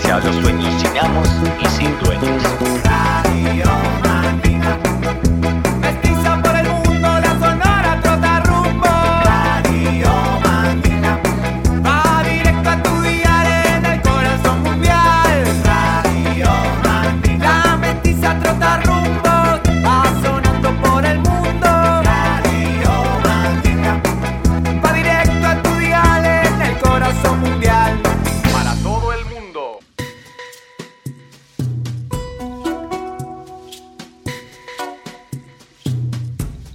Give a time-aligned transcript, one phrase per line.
[0.00, 1.28] Frecuencia, los sueños sin amos
[1.60, 3.89] y sin dueños.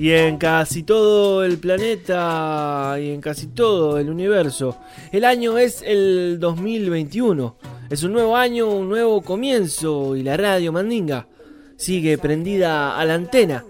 [0.05, 4.77] Y en casi todo el planeta y en casi todo el universo.
[5.11, 7.57] El año es el 2021.
[7.89, 11.27] Es un nuevo año, un nuevo comienzo y la radio Mandinga
[11.75, 13.65] sigue prendida a la antena,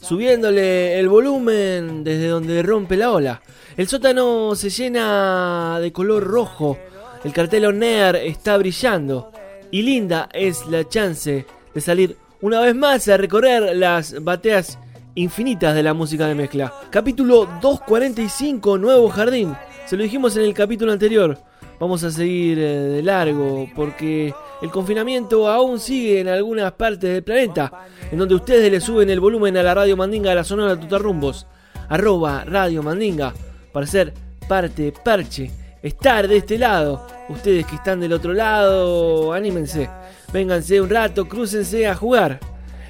[0.00, 3.42] subiéndole el volumen desde donde rompe la ola.
[3.76, 6.78] El sótano se llena de color rojo,
[7.22, 9.30] el cartel on air está brillando
[9.70, 11.44] y linda es la chance
[11.74, 14.78] de salir una vez más a recorrer las bateas
[15.16, 16.72] infinitas de la música de mezcla.
[16.90, 19.56] Capítulo 245, Nuevo Jardín.
[19.86, 21.38] Se lo dijimos en el capítulo anterior.
[21.80, 24.32] Vamos a seguir eh, de largo porque
[24.62, 29.20] el confinamiento aún sigue en algunas partes del planeta, en donde ustedes le suben el
[29.20, 31.46] volumen a la radio Mandinga de la Sonora Tutarrumbos.
[31.88, 33.32] Arroba Radio Mandinga
[33.72, 34.12] para ser
[34.48, 35.50] parte parche,
[35.82, 37.06] estar de este lado.
[37.28, 39.88] Ustedes que están del otro lado, anímense,
[40.32, 42.38] vénganse un rato, crúcense a jugar.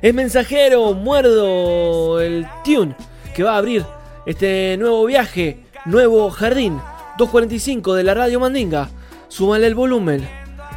[0.02, 2.94] Es mensajero, muerdo el tune
[3.34, 3.84] que va a abrir
[4.26, 6.78] este nuevo viaje, nuevo jardín,
[7.16, 8.90] 245 de la radio Mandinga.
[9.28, 10.28] Súmale el volumen,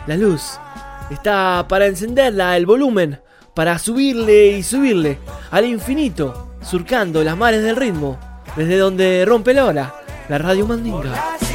[0.08, 0.58] la luz.
[1.12, 3.20] Está para encenderla, el volumen,
[3.54, 5.18] para subirle y subirle
[5.52, 8.18] al infinito, surcando las mares del ritmo,
[8.56, 9.96] desde donde rompe la hora,
[10.30, 11.49] la radio Mandinga.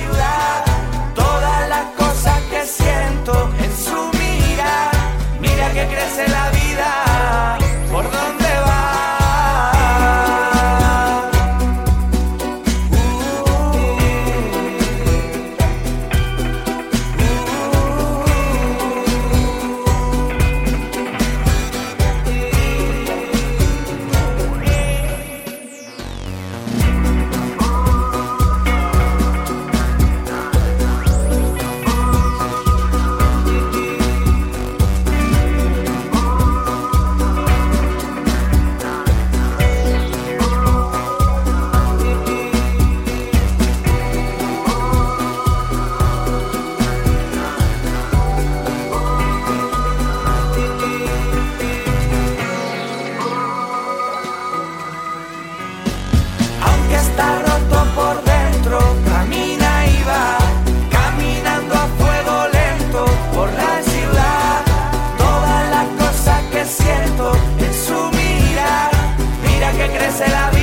[70.16, 70.53] Crece la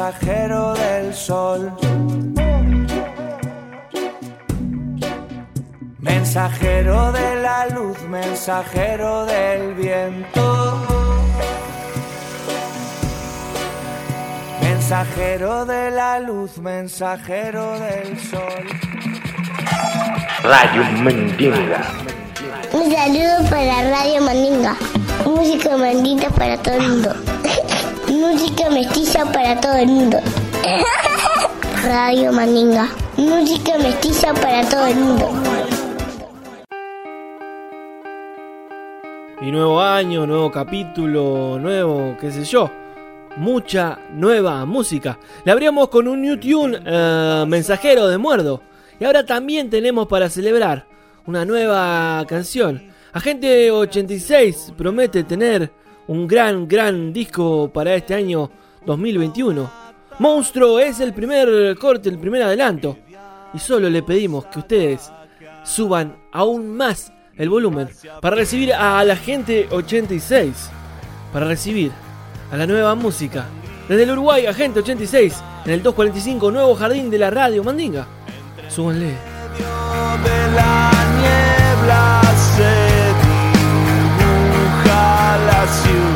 [0.00, 1.72] mensajero del sol.
[5.98, 10.86] Mensajero de la luz, mensajero del viento.
[14.62, 18.64] Mensajero de la luz, mensajero del sol.
[20.42, 21.82] Radio Mandinga.
[22.72, 24.76] Un saludo para Radio Mandinga.
[25.26, 27.39] Música mandinga para todo el mundo.
[28.20, 30.18] Música mestiza para todo el mundo.
[31.84, 32.86] Radio Mandinga.
[33.16, 35.26] Música mestiza para todo el mundo.
[39.40, 42.70] Y nuevo año, nuevo capítulo, nuevo, qué sé yo.
[43.38, 45.18] Mucha nueva música.
[45.46, 48.60] Le abrimos con un New Tune eh, mensajero de muerdo.
[49.00, 50.84] Y ahora también tenemos para celebrar
[51.24, 52.82] una nueva canción.
[53.14, 55.72] Agente 86 promete tener
[56.10, 58.50] un gran, gran disco para este año
[58.84, 59.70] 2021.
[60.18, 62.98] Monstruo es el primer corte, el primer adelanto.
[63.54, 65.12] Y solo le pedimos que ustedes
[65.62, 67.88] suban aún más el volumen
[68.20, 70.70] para recibir a la gente 86.
[71.32, 71.92] Para recibir
[72.50, 73.46] a la nueva música.
[73.88, 78.08] Desde el Uruguay, Agente 86, en el 245 Nuevo Jardín de la Radio Mandinga.
[78.68, 79.06] Súbanle.
[79.06, 80.90] de la
[81.20, 82.20] niebla
[85.66, 86.09] se dibuja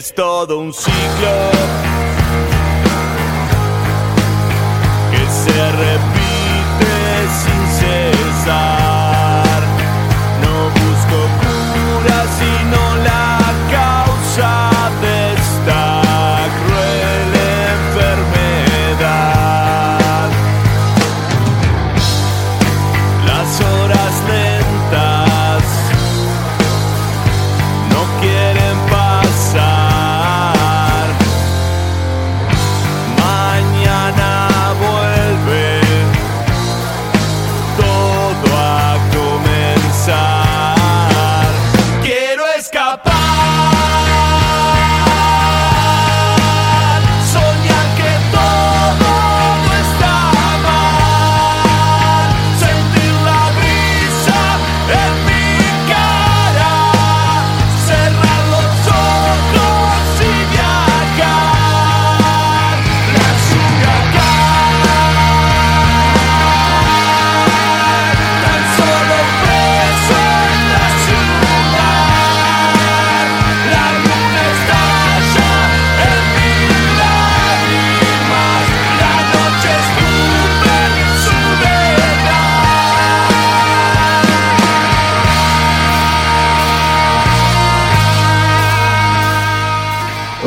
[0.00, 1.50] Es todo un ciclo
[5.10, 8.89] que se repite sin cesar.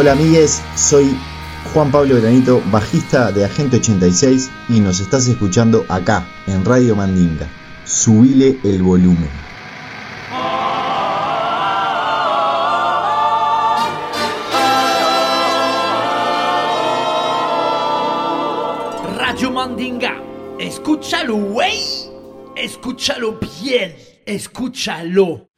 [0.04, 1.18] Hola amigues, soy
[1.74, 7.48] Juan Pablo Granito, bajista de Agente 86 y nos estás escuchando acá, en Radio Mandinga.
[7.86, 9.30] Subile el volumen.
[19.16, 20.22] Radio Mandinga,
[20.60, 21.80] escúchalo, wey,
[22.58, 23.96] escúchalo bien,
[24.26, 25.53] escúchalo.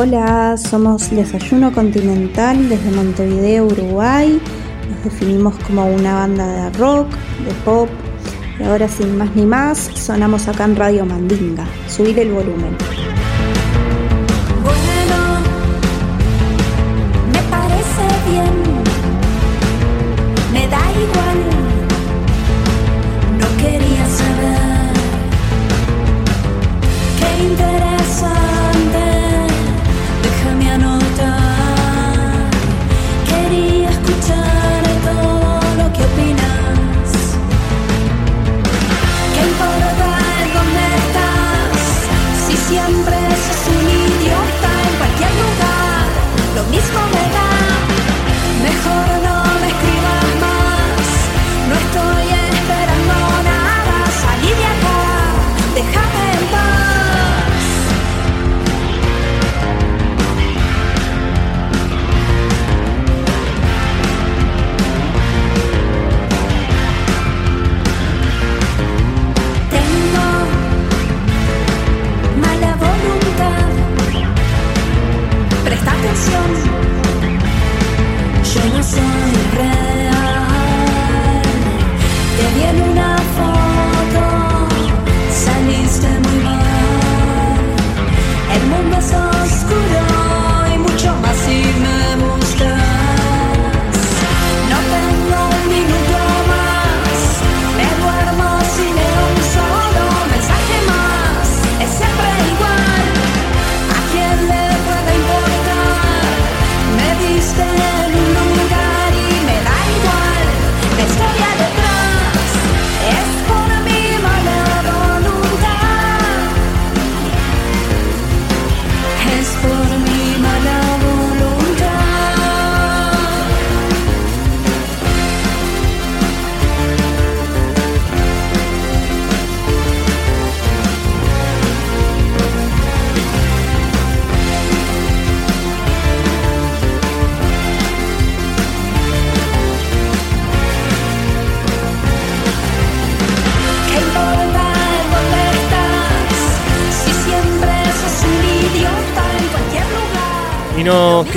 [0.00, 4.40] Hola, somos Desayuno Continental desde Montevideo, Uruguay.
[4.88, 7.08] Nos definimos como una banda de rock,
[7.44, 7.88] de pop.
[8.60, 11.66] Y ahora sin más ni más, sonamos acá en Radio Mandinga.
[11.88, 12.76] Subir el volumen.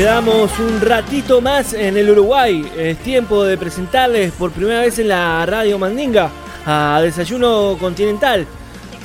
[0.01, 2.65] Quedamos un ratito más en el Uruguay.
[2.75, 6.31] Es tiempo de presentarles por primera vez en la radio Mandinga
[6.65, 8.47] a Desayuno Continental.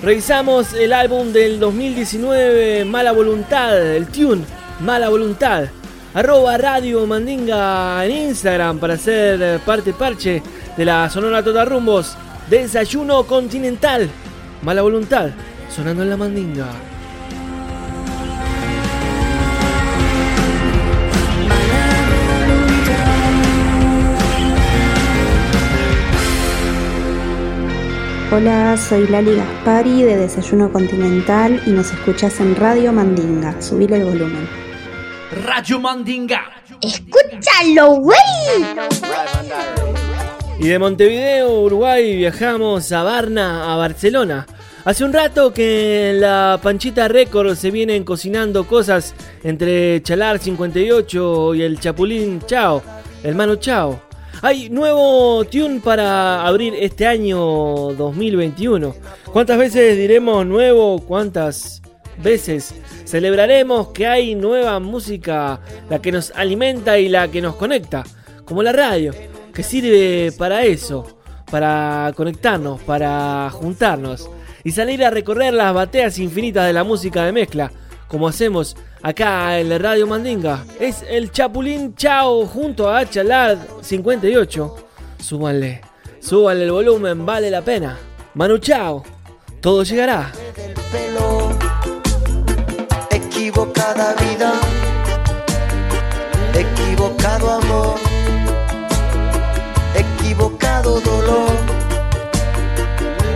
[0.02, 4.46] Revisamos el álbum del 2019 Mala Voluntad, el tune
[4.80, 5.64] Mala Voluntad.
[6.14, 10.42] Arroba Radio Mandinga en Instagram para ser parte parche
[10.78, 12.16] de la Sonora Total Rumbos.
[12.48, 14.08] Desayuno Continental.
[14.62, 15.28] Mala Voluntad,
[15.68, 16.95] sonando en la Mandinga.
[28.32, 33.62] Hola, soy Lali Gaspari de Desayuno Continental y nos escuchas en Radio Mandinga.
[33.62, 34.48] Subile el volumen.
[35.44, 36.42] Radio Mandinga.
[36.82, 38.18] Escúchalo, güey.
[40.58, 44.44] Y de Montevideo, Uruguay, viajamos a Varna, a Barcelona.
[44.84, 49.14] Hace un rato que en la Panchita Record se vienen cocinando cosas
[49.44, 52.82] entre Chalar 58 y el Chapulín Chao,
[53.22, 54.05] hermano Chao.
[54.42, 57.38] Hay nuevo tune para abrir este año
[57.94, 58.94] 2021.
[59.32, 60.98] ¿Cuántas veces diremos nuevo?
[61.00, 61.80] ¿Cuántas
[62.22, 62.74] veces
[63.04, 68.04] celebraremos que hay nueva música, la que nos alimenta y la que nos conecta?
[68.44, 69.14] Como la radio,
[69.54, 71.18] que sirve para eso,
[71.50, 74.28] para conectarnos, para juntarnos
[74.64, 77.72] y salir a recorrer las bateas infinitas de la música de mezcla,
[78.06, 78.76] como hacemos
[79.06, 80.64] acá en la Radio Mandinga.
[80.80, 84.76] Es el Chapulín Chao junto a Chalad 58.
[85.20, 85.80] Súbanle,
[86.20, 87.96] súbanle el volumen, vale la pena.
[88.34, 89.04] Manu Chao,
[89.60, 90.32] todo llegará.
[93.10, 94.52] Equivocada vida,
[96.52, 97.94] equivocado amor,
[99.94, 101.50] equivocado dolor,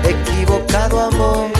[0.05, 1.60] equivocado amor.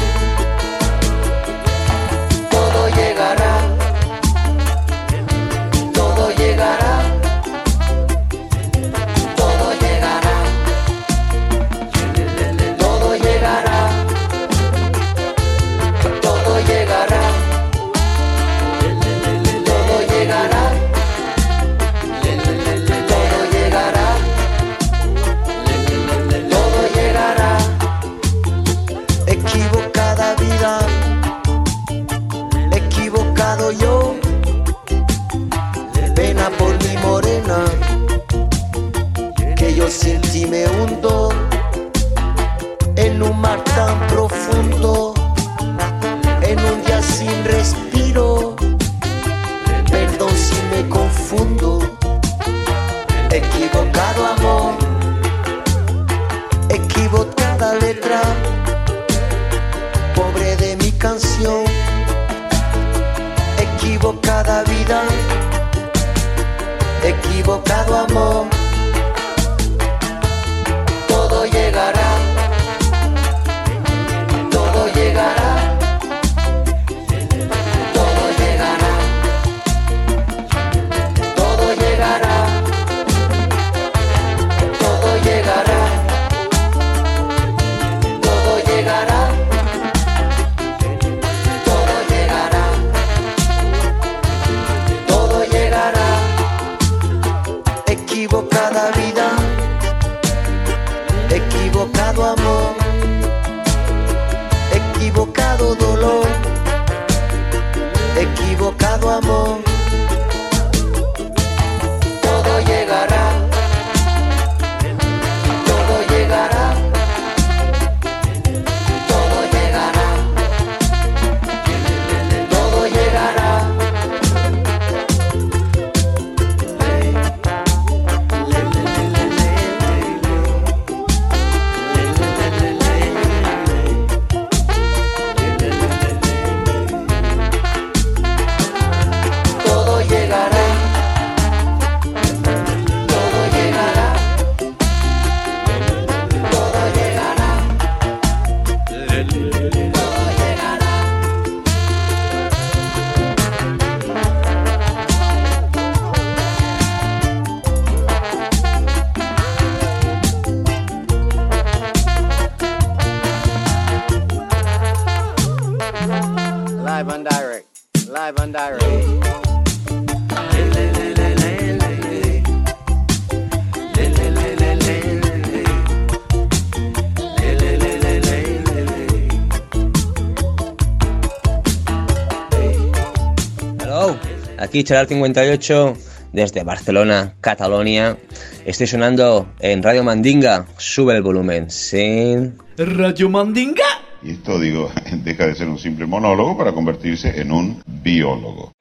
[184.71, 185.95] Aquí Charal 58
[186.33, 188.17] desde Barcelona, Cataluña.
[188.65, 190.65] Estoy sonando en Radio Mandinga.
[190.77, 191.69] Sube el volumen.
[191.69, 192.57] Sin.
[192.79, 193.83] Radio Mandinga.
[194.23, 194.89] Y esto, digo,
[195.25, 198.73] deja de ser un simple monólogo para convertirse en un biólogo.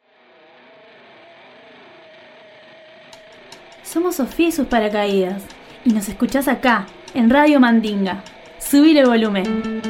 [3.81, 5.41] Somos Sofía y sus paracaídas.
[5.85, 8.23] Y nos escuchás acá, en Radio Mandinga.
[8.59, 9.88] Subir el volumen.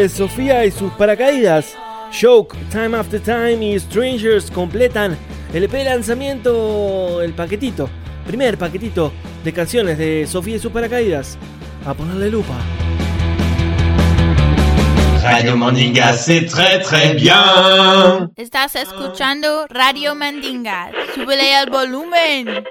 [0.00, 1.76] De Sofía y sus paracaídas.
[2.10, 5.14] Shock, Time After Time y Strangers completan
[5.52, 7.90] el EP de lanzamiento, el paquetito,
[8.26, 9.12] primer paquetito
[9.44, 11.36] de canciones de Sofía y sus paracaídas.
[11.84, 12.54] A ponerle lupa.
[15.22, 18.32] Radio Mandinga, c'est très très bien.
[18.36, 20.92] Estás escuchando Radio Mandinga.
[21.14, 22.64] Súbele el volumen.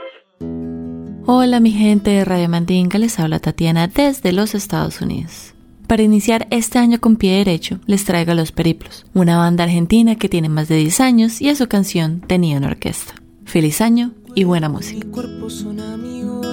[1.28, 5.49] Hola mi gente de Radio Mandinga, les habla Tatiana desde los Estados Unidos.
[5.90, 10.18] Para iniciar este año con pie derecho, les traigo a Los Periplos, una banda argentina
[10.18, 13.16] que tiene más de 10 años y a su canción tenía una orquesta.
[13.44, 15.08] Feliz año y buena música.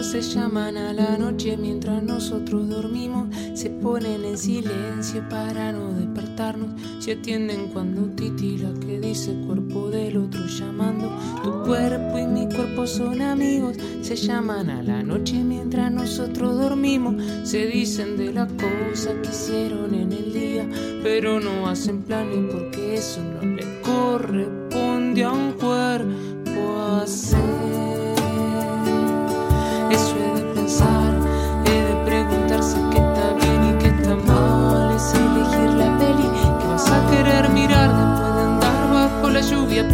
[0.02, 6.80] Se llaman a la noche mientras nosotros dormimos, se ponen en silencio para no despertarnos,
[7.00, 11.10] se atienden cuando titila que dice cuerpo del otro llamando.
[11.42, 17.22] Tu cuerpo y mi cuerpo son amigos, se llaman a la noche mientras nosotros dormimos,
[17.42, 20.68] se dicen de las cosas que hicieron en el día,
[21.02, 27.95] pero no hacen planes porque eso no le corresponde a un cuerpo hacer.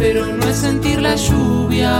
[0.03, 1.93] Pero no es sentir la lluvia.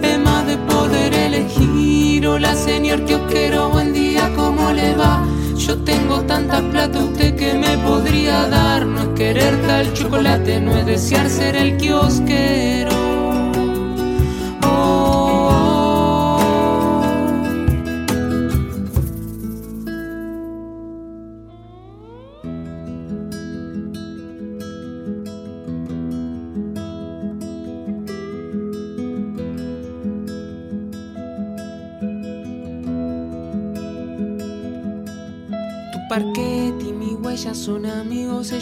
[0.00, 2.26] Es más de poder elegir.
[2.26, 5.22] Hola, señor quiero buen día, ¿cómo le va?
[5.54, 8.86] Yo tengo tanta plata, usted que me podría dar.
[8.86, 13.05] No es querer tal chocolate, no es desear ser el kiosquero.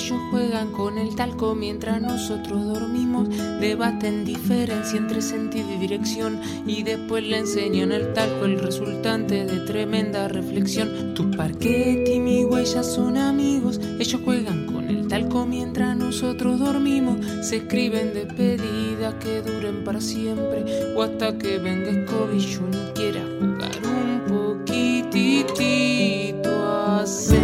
[0.05, 3.27] Ellos juegan con el talco mientras nosotros dormimos,
[3.59, 9.61] debaten diferencia entre sentido y dirección y después le enseñan al talco el resultante de
[9.61, 11.15] tremenda reflexión.
[11.15, 17.25] Tu parquet y mi huella son amigos, ellos juegan con el talco mientras nosotros dormimos,
[17.41, 23.73] se escriben despedidas que duren para siempre o hasta que venga Scooby y quiera jugar
[23.87, 24.21] un
[24.67, 27.44] poquitito a ser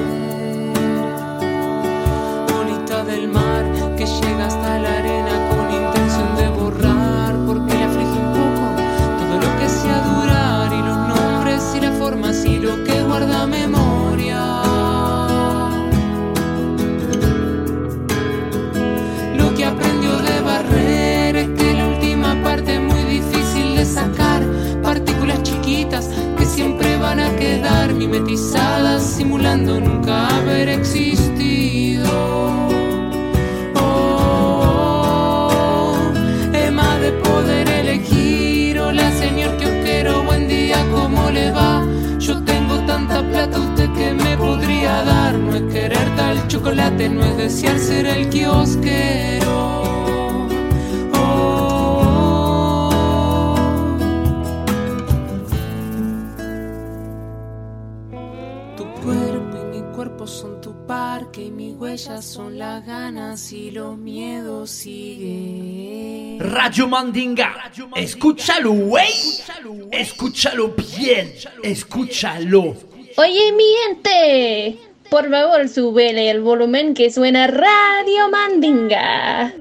[46.81, 49.81] chocolate no es desear ser el kiosquero
[58.77, 63.71] Tu cuerpo y mi cuerpo son tu parque y mis huellas son las ganas y
[63.71, 66.39] los miedos siguen.
[66.41, 69.13] Radio Mandinga, escúchalo, wey.
[69.93, 72.75] Escúchalo bien, escúchalo.
[73.17, 79.53] Oye, mi gente, por favor, súbele el volumen que suena Radio Mandinga.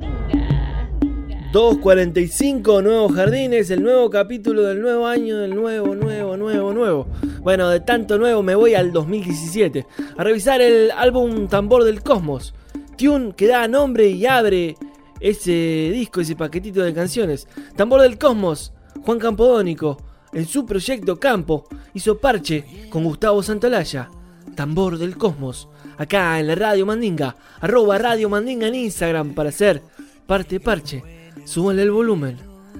[1.51, 7.07] 2.45 Nuevos Jardines, el nuevo capítulo del nuevo año, del nuevo, nuevo, nuevo, nuevo.
[7.41, 12.53] Bueno, de tanto nuevo me voy al 2017 a revisar el álbum Tambor del Cosmos.
[12.95, 14.75] Tune que da nombre y abre
[15.19, 17.47] ese disco, ese paquetito de canciones.
[17.75, 19.97] Tambor del Cosmos, Juan Campodónico,
[20.31, 24.11] en su proyecto Campo, hizo parche con Gustavo Santolaya.
[24.55, 29.81] Tambor del Cosmos, acá en la Radio Mandinga, arroba Radio Mandinga en Instagram para hacer
[30.25, 31.03] parte parche.
[31.45, 32.37] Súbanle el volumen.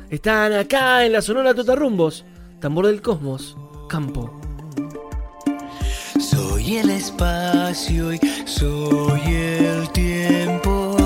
[0.10, 2.26] Están acá en la Sonora Totarrumbos.
[2.60, 3.58] Tambor del Cosmos.
[3.88, 4.40] Campo.
[6.20, 10.98] Soy el espacio y soy el tiempo.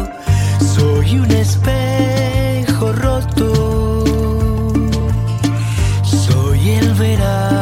[0.75, 4.03] Soy un espejo roto.
[6.03, 7.52] Soy el verano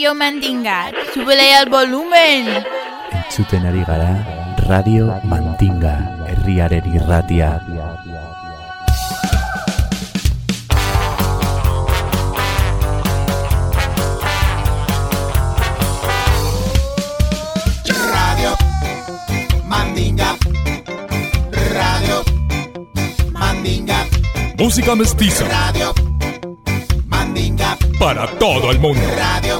[0.00, 0.90] Radio Mandinga.
[1.12, 2.64] Súbele al volumen.
[3.12, 7.60] Entzuten ari gara Radio Mandinga herriaren irratia.
[17.84, 18.56] Radio
[19.68, 20.30] Mandinga.
[21.76, 22.24] Radio
[23.32, 24.06] Mandinga.
[24.56, 25.92] Música mestiza Radio
[27.04, 27.76] Mandinga.
[27.98, 29.02] para todo el mundo.
[29.14, 29.59] Radio.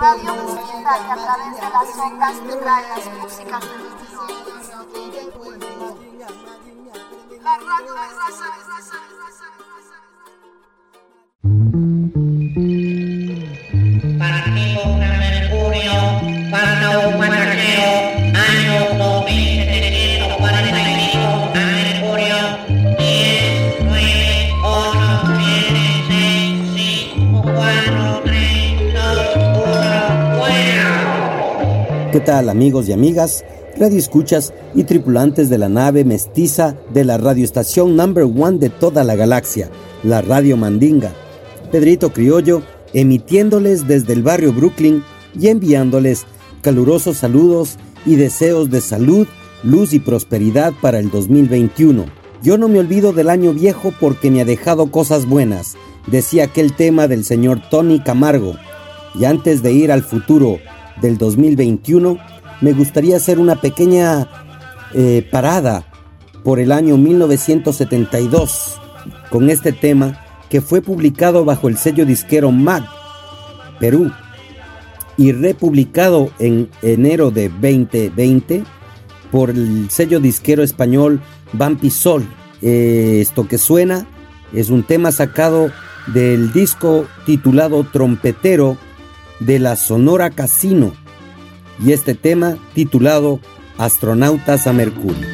[0.00, 3.62] Radio Mandinga que a través de las ondas te trae las músicas
[5.12, 5.66] del mundo.
[7.42, 8.48] La radio de raza.
[14.18, 15.96] Partido Mercurio,
[16.50, 17.47] cuarto Guanajero,
[32.18, 33.44] ¿Qué tal amigos y amigas?
[33.76, 39.04] Radio escuchas y tripulantes de la nave mestiza de la radioestación number one de toda
[39.04, 39.70] la galaxia,
[40.02, 41.12] la Radio Mandinga.
[41.70, 45.04] Pedrito Criollo emitiéndoles desde el barrio Brooklyn
[45.38, 46.26] y enviándoles
[46.60, 49.28] calurosos saludos y deseos de salud,
[49.62, 52.04] luz y prosperidad para el 2021.
[52.42, 55.76] Yo no me olvido del año viejo porque me ha dejado cosas buenas,
[56.08, 58.56] decía aquel tema del señor Tony Camargo.
[59.14, 60.58] Y antes de ir al futuro
[61.00, 62.18] del 2021,
[62.60, 64.28] me gustaría hacer una pequeña
[64.94, 65.84] eh, parada
[66.44, 68.80] por el año 1972
[69.30, 72.84] con este tema que fue publicado bajo el sello disquero MAG,
[73.78, 74.10] Perú,
[75.16, 78.64] y republicado en enero de 2020
[79.30, 81.20] por el sello disquero español
[81.52, 82.26] Vampisol.
[82.62, 84.06] Eh, esto que suena
[84.52, 85.70] es un tema sacado
[86.06, 88.78] del disco titulado Trompetero
[89.40, 90.92] de la Sonora Casino
[91.84, 93.40] y este tema titulado
[93.78, 95.26] Astronautas a Mercurio.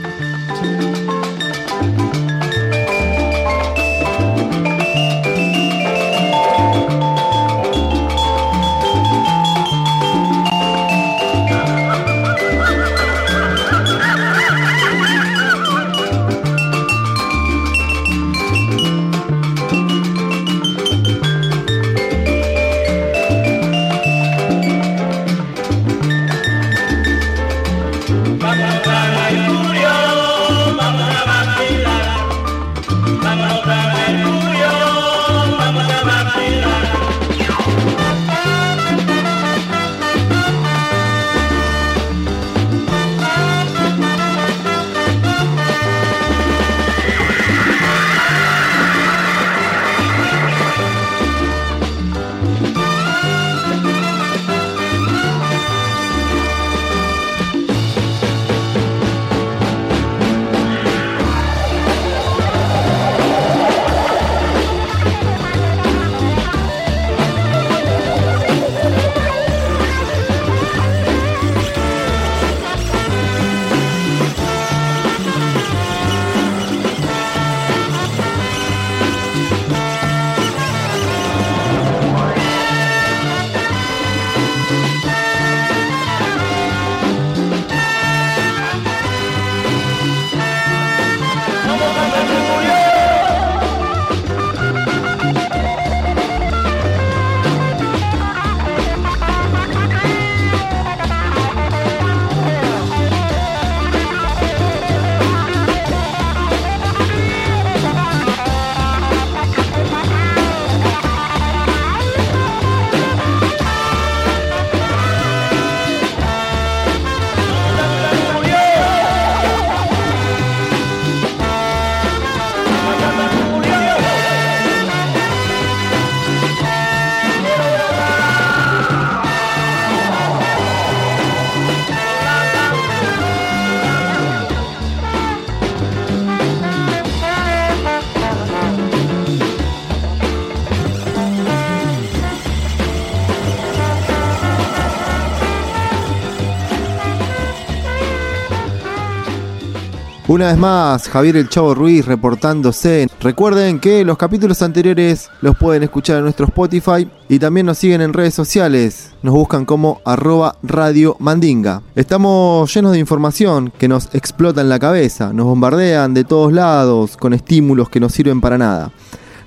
[150.26, 153.08] Una vez más, Javier el Chavo Ruiz reportándose.
[153.20, 158.00] Recuerden que los capítulos anteriores los pueden escuchar en nuestro Spotify y también nos siguen
[158.00, 159.10] en redes sociales.
[159.22, 161.82] Nos buscan como arroba Radio Mandinga.
[161.94, 167.18] Estamos llenos de información que nos explota en la cabeza, nos bombardean de todos lados
[167.18, 168.92] con estímulos que no sirven para nada.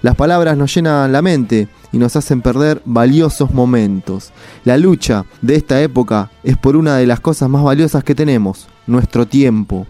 [0.03, 4.31] Las palabras nos llenan la mente y nos hacen perder valiosos momentos.
[4.63, 8.67] La lucha de esta época es por una de las cosas más valiosas que tenemos,
[8.85, 9.87] nuestro tiempo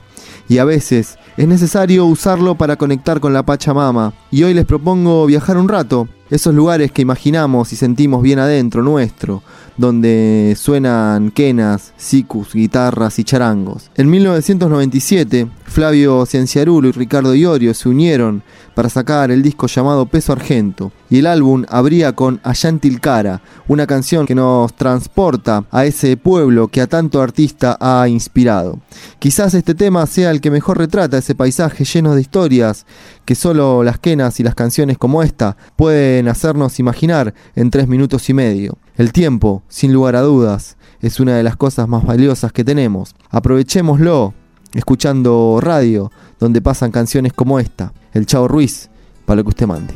[0.50, 4.14] y a veces es necesario usarlo para conectar con la Pachamama.
[4.32, 8.84] Y hoy les propongo viajar un rato, esos lugares que imaginamos y sentimos bien adentro
[8.84, 9.44] nuestro,
[9.78, 13.92] donde suenan quenas, sicus, guitarras y charangos.
[13.96, 18.44] En 1997, Flavio Cienciarulo y Ricardo Iorio se unieron
[18.78, 24.28] para sacar el disco llamado Peso Argento, y el álbum abría con Allantilcara, una canción
[24.28, 28.80] que nos transporta a ese pueblo que a tanto artista ha inspirado.
[29.18, 32.86] Quizás este tema sea el que mejor retrata ese paisaje lleno de historias
[33.26, 38.30] que solo las quenas y las canciones como esta pueden hacernos imaginar en tres minutos
[38.30, 38.78] y medio.
[38.96, 43.16] El tiempo, sin lugar a dudas, es una de las cosas más valiosas que tenemos.
[43.32, 44.36] Aprovechémoslo
[44.74, 47.94] escuchando radio, donde pasan canciones como esta.
[48.14, 48.90] El Chavo Ruiz,
[49.26, 49.94] para lo que usted mande.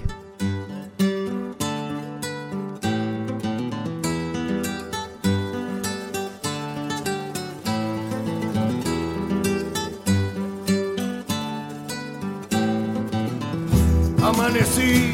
[14.23, 15.13] Amanecí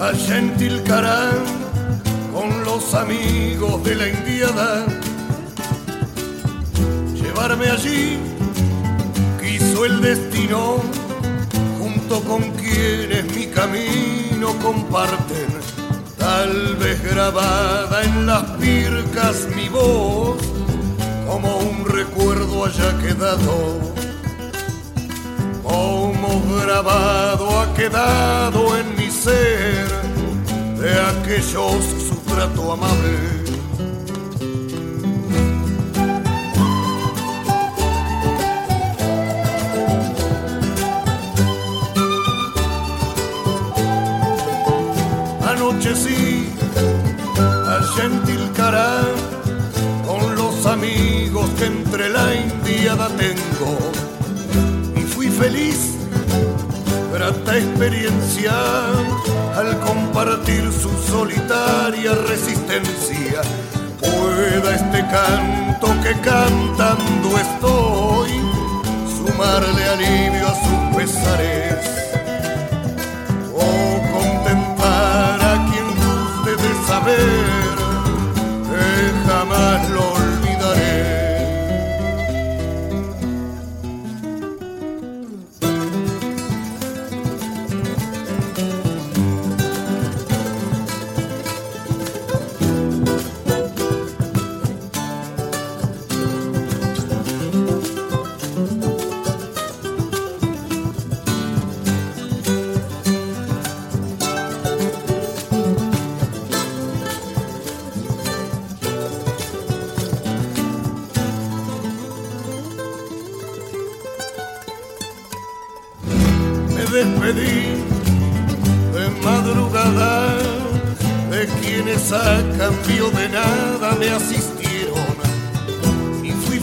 [0.00, 1.34] allá en Tilcarán
[2.32, 4.86] con los amigos de la indiada.
[7.14, 8.35] Llevarme allí
[9.84, 10.76] el destino,
[11.78, 15.48] junto con quienes mi camino comparten.
[16.18, 20.38] Tal vez grabada en las pircas mi voz,
[21.28, 23.96] como un recuerdo haya quedado
[26.16, 29.88] como grabado ha quedado en mi ser
[30.78, 33.45] de aquellos su trato amable.
[50.06, 53.96] Con los amigos que entre la indiada tengo
[55.38, 55.94] feliz,
[57.12, 58.54] grata experiencia
[59.54, 63.42] al compartir su solitaria resistencia.
[64.00, 68.30] Pueda este canto que cantando estoy
[69.16, 71.84] sumarle alivio a sus pesares
[73.52, 73.68] o
[74.16, 77.65] contentar a quien guste de saber
[79.56, 80.15] que jamás lo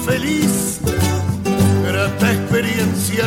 [0.06, 0.80] feliz,
[1.86, 3.26] grata experiencia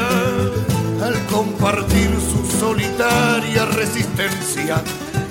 [1.03, 4.83] al compartir su solitaria resistencia.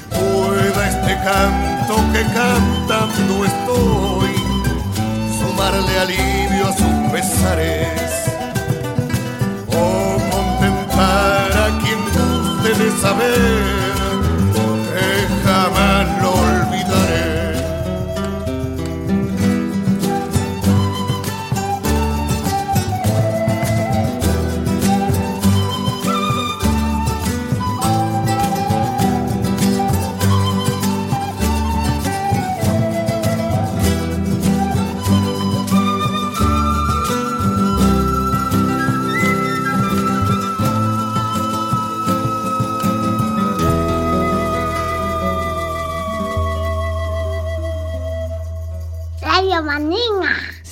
[0.09, 4.35] Pueda este canto que cantando estoy
[5.39, 8.11] sumarle alivio a sus pesares
[9.67, 13.85] o contentar a quien guste de saber
[14.93, 16.54] que jamás lo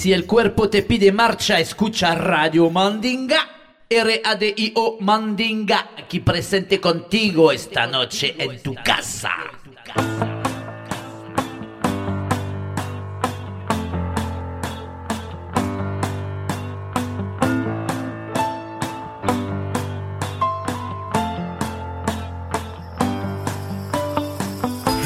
[0.04, 3.38] Si el cuerpo te pide marcha, escucha Radio Mandinga.
[3.90, 9.32] RADIO Mandinga, aquí presente contigo esta noche en tu casa.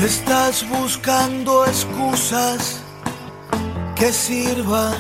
[0.04, 2.87] Estás buscando excusas
[3.98, 4.94] que sirvan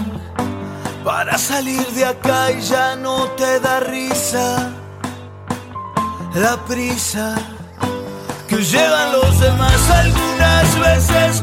[1.04, 4.72] para salir de acá y ya no te da risa
[6.34, 7.36] la prisa
[8.48, 11.42] que llevan los demás algunas veces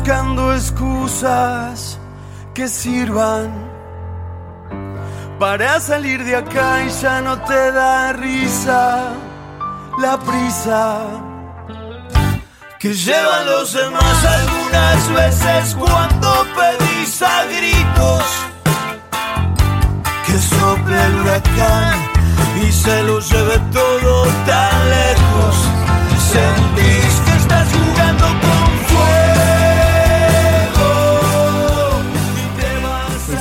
[0.00, 1.98] buscando excusas
[2.54, 3.50] que sirvan
[5.38, 9.12] para salir de acá y ya no te da risa
[9.98, 11.00] la prisa
[12.78, 18.24] que llevan los demás algunas veces cuando pedís a gritos
[20.24, 21.94] que sople el huracán
[22.66, 25.56] y se lo lleve todo tan lejos.
[26.32, 27.09] Sentís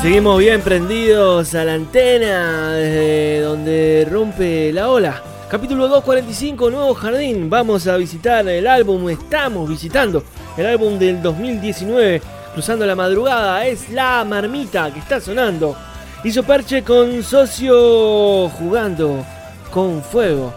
[0.02, 5.22] seguimos bien prendidos a la antena desde donde rompe la ola.
[5.50, 7.50] Capítulo 245, Nuevo Jardín.
[7.50, 10.24] Vamos a visitar el álbum, estamos visitando
[10.56, 12.22] el álbum del 2019,
[12.54, 13.66] Cruzando la Madrugada.
[13.66, 15.76] Es La Marmita que está sonando.
[16.24, 19.26] Hizo parche con Socio jugando
[19.70, 20.54] con fuego.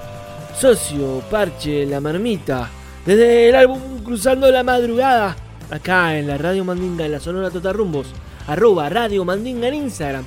[0.57, 2.71] Socio, parche, La Marmita.
[3.05, 5.37] Desde el álbum Cruzando la Madrugada.
[5.71, 8.07] Acá en la Radio Mandinga, en la Sonora Totarrumbos.
[8.47, 10.25] Arroba Radio Mandinga en Instagram.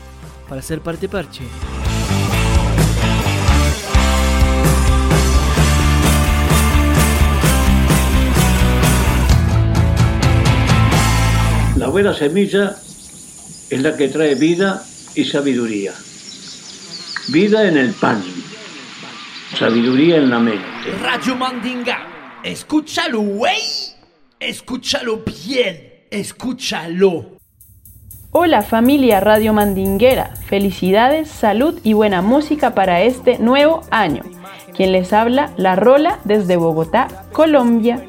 [0.47, 1.43] Para ser parte parche.
[11.77, 12.75] La buena semilla
[13.69, 14.81] es la que trae vida
[15.13, 15.93] y sabiduría.
[17.29, 18.23] Vida en el pan,
[19.57, 20.91] sabiduría en la mente.
[21.01, 22.39] Radio Mandinga.
[22.43, 23.61] Escúchalo, güey.
[24.39, 26.05] Escúchalo bien.
[26.09, 27.34] Escúchalo.
[28.37, 34.23] Hola familia Radio Mandinguera, felicidades, salud y buena música para este nuevo año.
[34.75, 38.03] Quien les habla, La Rola desde Bogotá, Colombia.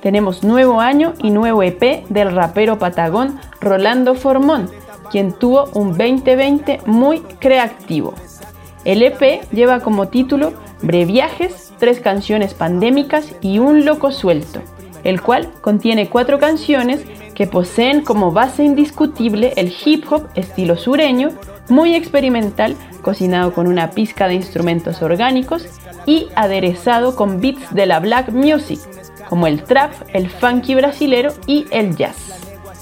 [0.00, 4.70] Tenemos nuevo año y nuevo EP del rapero patagón Rolando Formón,
[5.10, 8.14] quien tuvo un 2020 muy creativo.
[8.86, 14.62] El EP lleva como título Breviajes, tres canciones pandémicas y un loco suelto,
[15.04, 17.04] el cual contiene cuatro canciones
[17.38, 21.30] que poseen como base indiscutible el hip hop estilo sureño,
[21.68, 25.64] muy experimental, cocinado con una pizca de instrumentos orgánicos
[26.04, 28.80] y aderezado con beats de la black music,
[29.28, 32.16] como el trap, el funky brasilero y el jazz.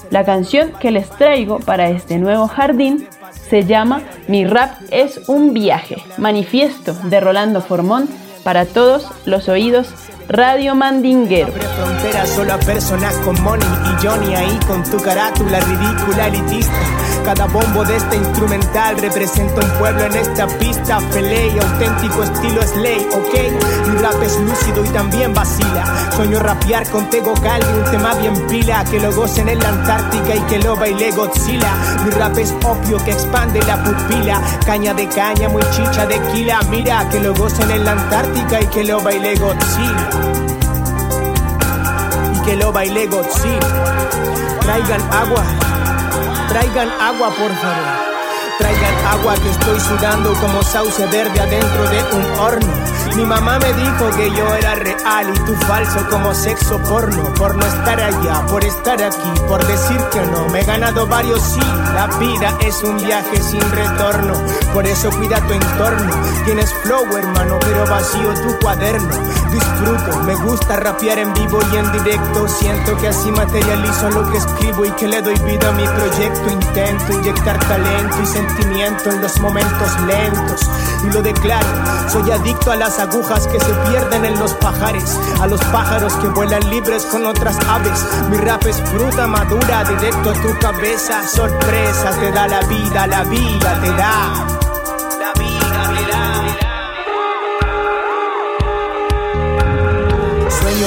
[0.09, 5.53] La canción que les traigo para este nuevo jardín se llama Mi rap es un
[5.53, 8.09] viaje, manifiesto de Rolando Formón
[8.47, 9.89] para todos los oídos
[10.29, 11.51] Radio Mandinguero.
[11.51, 16.73] fronteras solo a personas con money y Johnny ahí con tu carátula ridícula elitista.
[17.23, 20.99] Cada bombo de este instrumental representa un pueblo en esta pista.
[21.11, 23.89] Pelea y auténtico estilo es ley, ok.
[23.89, 26.11] Mi rap es lúcido y también vacila.
[26.15, 28.83] Sueño rapear con Tego Calvi, un tema bien pila.
[28.89, 31.73] Que lo gocen en la Antártica y que lo baile Godzilla.
[32.05, 34.41] Mi rap es opio que expande la pupila.
[34.65, 36.61] Caña de caña, muy chicha de quila.
[36.69, 40.09] Mira que lo gocen en la Antártica y que lo baile Godzilla.
[42.33, 43.59] Y que lo baile Godzilla.
[44.61, 45.43] Traigan agua,
[46.49, 47.87] traigan agua por favor.
[48.59, 52.73] Traigan agua que estoy sudando como sauce verde adentro de un horno.
[53.15, 57.33] Mi mamá me dijo que yo era real y tú falso como sexo porno.
[57.35, 60.47] Por no estar allá, por estar aquí, por decir que no.
[60.49, 61.59] Me he ganado varios sí.
[61.95, 64.33] La vida es un viaje sin retorno.
[64.73, 66.11] Por eso cuida tu entorno.
[66.45, 69.15] Tienes flow, hermano, pero vacío tu cuaderno.
[69.51, 72.47] Disfruto, me gusta rapear en vivo y en directo.
[72.47, 76.51] Siento que así materializo lo que escribo y que le doy vida a mi proyecto.
[76.51, 80.61] Intento inyectar talento y sentimiento en los momentos lentos.
[81.03, 81.67] Y lo declaro,
[82.09, 86.27] soy adicto a las agujas que se pierden en los pajares, a los pájaros que
[86.27, 88.05] vuelan libres con otras aves.
[88.29, 91.27] Mi rap es fruta madura, directo a tu cabeza.
[91.27, 94.66] Sorpresa te da la vida, la vida te da.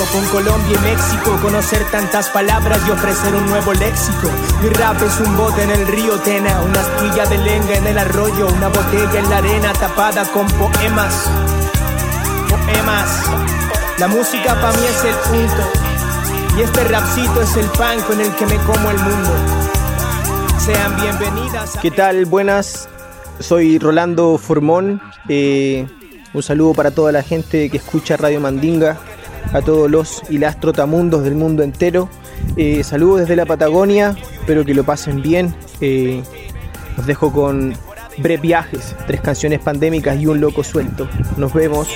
[0.01, 4.31] Con Colombia y México, conocer tantas palabras y ofrecer un nuevo léxico.
[4.63, 7.99] Mi rap es un bote en el río Tena, una astilla de lenga en el
[7.99, 11.31] arroyo, una botella en la arena tapada con poemas.
[12.49, 13.25] Poemas.
[13.99, 16.59] La música para mí es el punto.
[16.59, 19.31] Y este rapcito es el pan con el que me como el mundo.
[20.59, 21.79] Sean bienvenidas.
[21.81, 22.25] ¿Qué tal?
[22.25, 22.89] Buenas.
[23.39, 25.01] Soy Rolando Formón.
[25.29, 25.87] Eh,
[26.33, 28.99] un saludo para toda la gente que escucha Radio Mandinga,
[29.53, 32.09] a todos los y las trotamundos del mundo entero.
[32.57, 35.55] Eh, saludos desde la Patagonia, espero que lo pasen bien.
[35.81, 36.23] Eh,
[37.07, 37.75] dejo con
[38.19, 41.09] Breves Viajes, tres canciones pandémicas y un loco suelto.
[41.37, 41.89] Nos vemos.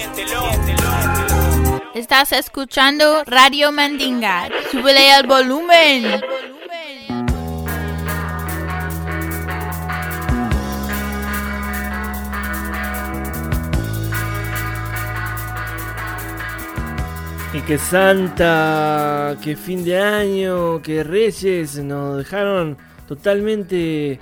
[1.95, 4.49] Estás escuchando Radio Mandinga.
[4.73, 6.21] Súbele al volumen.
[17.55, 22.77] Y que Santa, que fin de año, que Reyes nos dejaron
[23.07, 24.19] totalmente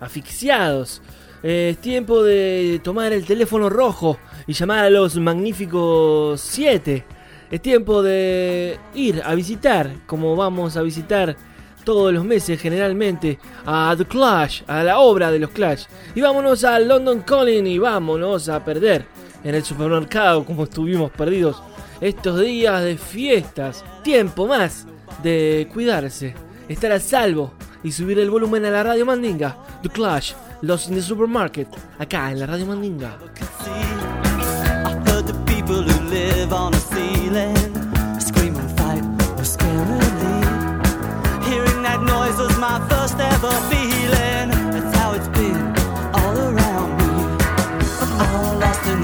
[0.00, 1.00] asfixiados.
[1.44, 4.18] Eh, es tiempo de tomar el teléfono rojo
[4.48, 7.04] y llamar a los magníficos 7.
[7.52, 11.36] Es tiempo de ir a visitar, como vamos a visitar
[11.84, 15.84] todos los meses generalmente, a The Clash, a la obra de los Clash.
[16.16, 19.06] Y vámonos a London Calling y vámonos a perder
[19.44, 21.62] en el supermercado como estuvimos perdidos
[22.02, 23.84] estos días de fiestas.
[24.02, 24.86] Tiempo más
[25.22, 26.34] de cuidarse,
[26.68, 29.56] estar a salvo y subir el volumen a la radio Mandinga.
[29.82, 33.16] The Clash, Los in the Supermarket, acá en la radio Mandinga.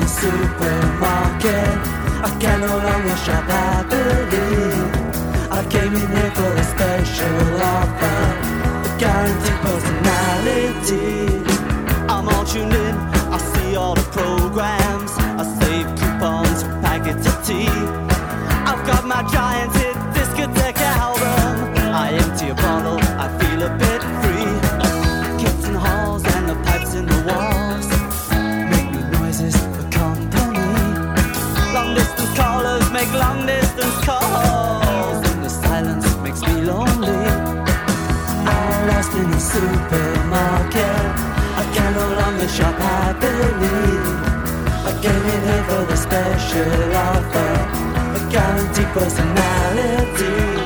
[0.08, 1.97] supermarket.
[2.20, 4.58] I can no longer shop happily.
[5.50, 8.18] I came in here for a special offer,
[8.86, 11.08] a guaranteed personality.
[12.08, 12.94] I'm all tuned in,
[13.30, 15.12] I see all the programs.
[15.40, 17.68] I save coupons packets of tea.
[18.70, 19.77] I've got my giant
[39.88, 41.00] supermarket.
[41.60, 43.98] I can no longer shop happily.
[44.88, 47.52] I came in here for the special offer,
[48.16, 50.57] a guaranteed personality.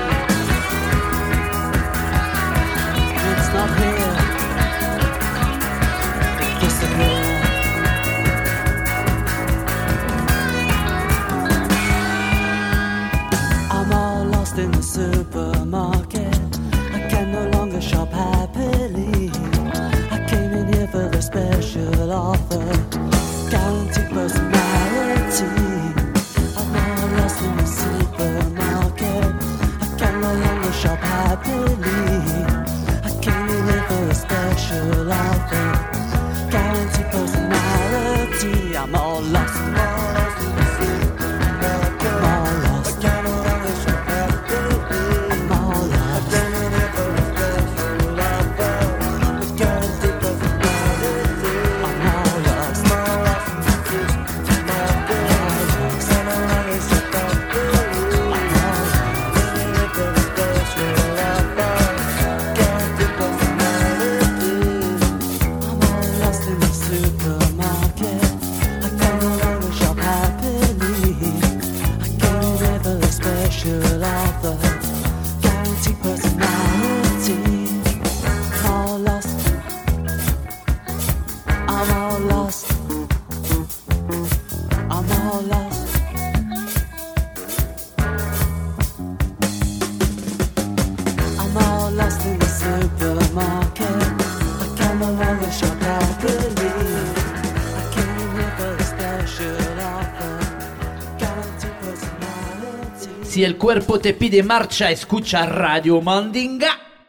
[103.33, 106.69] Si el cuerpo te pide marcha, escucha Radio Mandinga.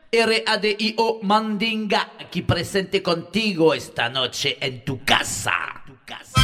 [0.09, 5.51] R-A-D-I-O Mandinga, aquí presente contigo esta noche en tu casa.
[5.86, 6.41] Tu casa.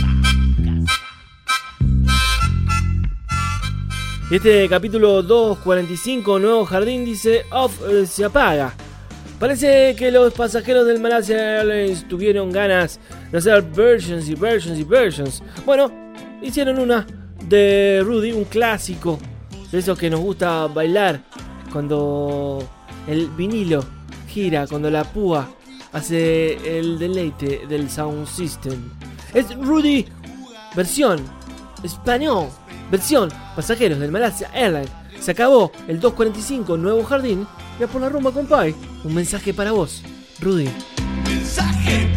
[4.30, 8.73] Y este capítulo 245, Nuevo Jardín, dice Off eh, se apaga.
[9.39, 12.99] Parece que los pasajeros del Malaysia Airlines tuvieron ganas
[13.32, 15.41] de hacer versions y versions y versions.
[15.65, 15.89] Bueno,
[16.41, 17.07] hicieron una
[17.45, 19.17] de Rudy, un clásico
[19.72, 21.22] de esos que nos gusta bailar
[21.72, 22.67] cuando
[23.07, 23.84] el vinilo
[24.28, 25.49] gira, cuando la púa
[25.91, 28.91] hace el deleite del sound system.
[29.34, 30.05] Es Rudy,
[30.76, 31.20] versión
[31.84, 32.47] español,
[32.91, 34.91] versión pasajeros del Malaysia Airlines.
[35.20, 37.45] Se acabó el 245 Nuevo Jardín.
[37.80, 38.76] Ya por la rumba, compay.
[39.03, 40.01] Un mensaje para vos,
[40.39, 40.70] Rudy.
[41.26, 42.11] Mensaje